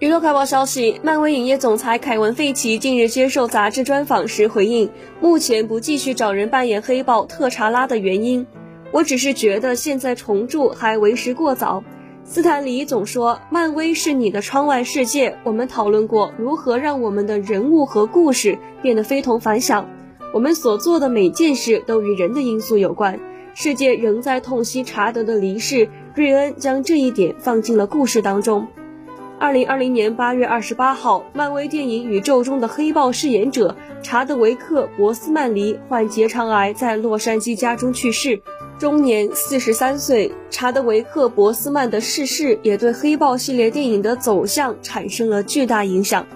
[0.00, 8.44] 娱乐快报消息，漫威影业总裁凯文·费奇近日接受杂志专访时回应，目前不继续找人扮演黑豹特查拉的原因，
[8.90, 11.84] 我只是觉得现在重铸还为时过早。
[12.24, 19.88] 斯坦李总说，漫威是你的窗外世界，我们讨论过如何让我们的人物和故事变得非同凡响，
[20.32, 23.20] 我们所做的每件事都与人的因素有关。
[23.54, 28.66] 世界仍在痛惜查德的离世，瑞恩将这一点放进了故事当中。
[29.44, 38.40] 二零二零年八月二十八号，漫威电影宇宙中的黑豹饰演者查德维克·博斯曼离患结肠癌，在洛杉矶家中去世，
[38.78, 40.32] 终年四十三岁。
[40.48, 46.26] 查德维克·博斯曼的逝世也对黑豹系列电影的走向产生了巨大影响。